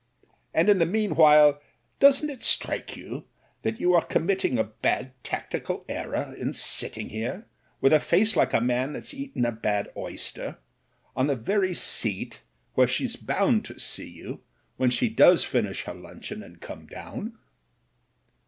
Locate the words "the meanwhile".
0.79-1.61